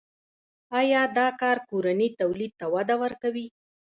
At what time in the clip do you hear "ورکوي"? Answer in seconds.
3.03-3.47